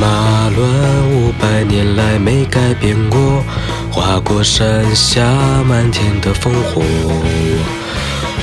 [0.00, 3.44] 马乱五百年来没改变过，
[3.90, 5.22] 划过山下
[5.68, 6.82] 漫天的烽火。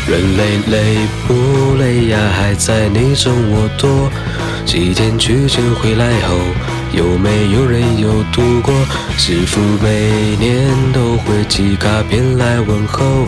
[0.07, 2.17] 人累累不累呀？
[2.35, 4.09] 还在你争我夺。
[4.65, 6.35] 几天取经回来后，
[6.93, 8.73] 有没有人有度过？
[9.17, 13.27] 师傅每年都会寄卡片来问候。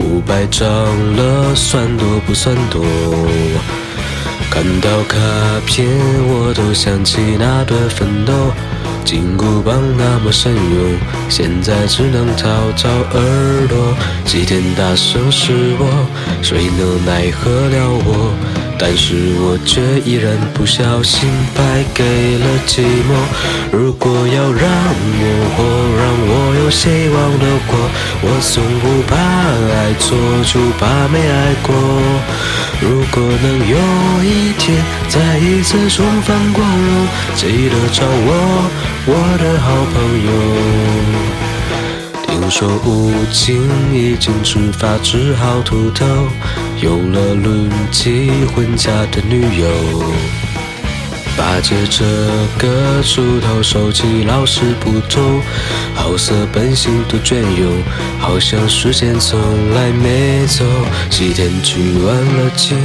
[0.00, 0.66] 五百张
[1.16, 2.84] 了，算多不算多？
[4.50, 5.18] 看到卡
[5.66, 5.86] 片，
[6.26, 8.32] 我都想起那段奋斗。
[9.04, 10.98] 金箍棒那么神勇，
[11.30, 13.94] 现在只能掏掏耳朵。
[14.24, 16.06] 齐天大圣是我，
[16.42, 18.34] 谁能奈何了我？
[18.80, 23.10] 但是我却依然不小心败给了寂寞。
[23.72, 24.70] 如果要让
[25.20, 25.58] 我活，
[25.98, 27.74] 让我有希望的活，
[28.22, 29.16] 我从不怕
[29.74, 31.74] 爱错，就怕没爱过。
[32.80, 33.76] 如果能有
[34.22, 38.30] 一天再一次重返光荣，记得找我，
[39.06, 39.12] 我
[39.42, 40.30] 的好朋友。
[42.26, 43.60] 听说吴京
[43.92, 46.06] 已经出发，只好秃头，
[46.80, 49.66] 有了论及婚嫁的女友。
[51.36, 52.04] 八戒这
[52.58, 55.40] 个猪头，手机老是不通，
[55.94, 57.70] 好色本性都隽永，
[58.18, 59.38] 好像时间从
[59.72, 60.64] 来没走。
[61.10, 62.76] 西天取完了经，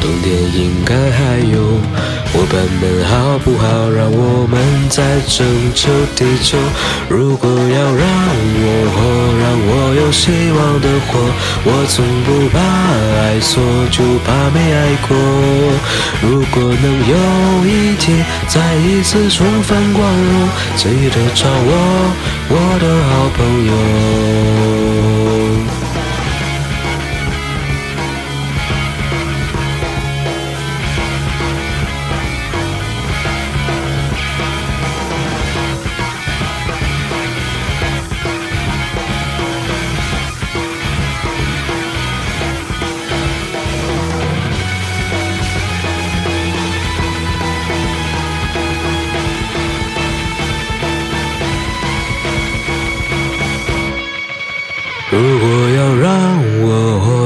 [0.00, 1.78] 冬天应该还有。
[2.32, 3.88] 伙伴们好不好？
[3.90, 4.58] 让我们
[4.90, 6.58] 再拯救地球。
[7.08, 8.04] 如果要让
[8.66, 8.98] 我，
[9.40, 9.63] 让我
[10.14, 11.18] 希望的火，
[11.64, 12.56] 我从不怕
[13.20, 13.60] 爱锁，
[13.90, 15.10] 就怕没爱过。
[16.22, 17.14] 如果能有
[17.66, 21.70] 一天再一次重返光荣，记得找我，
[22.48, 24.73] 我的好朋友。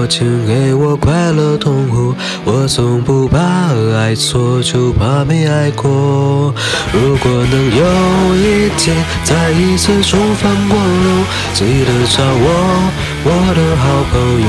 [0.08, 2.14] 请给我快乐痛苦。
[2.44, 3.38] 我从不怕
[3.94, 6.54] 爱错，就怕没爱过。
[6.92, 7.84] 如果能有
[8.34, 12.90] 一天再一次重返光荣，记得找我，
[13.24, 14.18] 我的好朋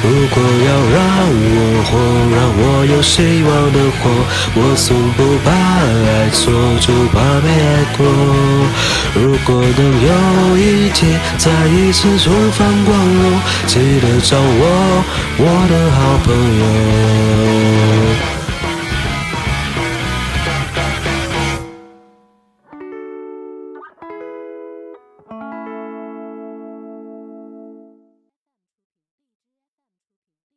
[0.00, 0.98] 如果要让
[1.28, 1.56] 我
[1.88, 1.90] 活，
[2.32, 4.08] 让我有希望的活，
[4.54, 4.86] 我从
[5.16, 6.46] 不怕爱错，
[6.80, 8.00] 就怕没爱过。
[9.20, 15.04] 如果能有一天再一次重返光荣，记得找我，
[15.38, 16.26] 我的好朋
[16.60, 17.57] 友。